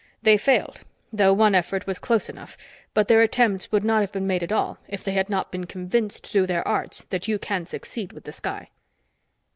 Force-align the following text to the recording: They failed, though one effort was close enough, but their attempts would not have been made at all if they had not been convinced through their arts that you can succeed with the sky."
They 0.23 0.35
failed, 0.35 0.81
though 1.13 1.31
one 1.31 1.53
effort 1.53 1.85
was 1.85 1.99
close 1.99 2.27
enough, 2.27 2.57
but 2.95 3.07
their 3.07 3.21
attempts 3.21 3.71
would 3.71 3.83
not 3.83 4.01
have 4.01 4.11
been 4.11 4.25
made 4.25 4.41
at 4.41 4.51
all 4.51 4.79
if 4.87 5.03
they 5.03 5.11
had 5.11 5.29
not 5.29 5.51
been 5.51 5.65
convinced 5.67 6.25
through 6.25 6.47
their 6.47 6.67
arts 6.67 7.03
that 7.11 7.27
you 7.27 7.37
can 7.37 7.67
succeed 7.67 8.11
with 8.11 8.23
the 8.23 8.31
sky." 8.31 8.71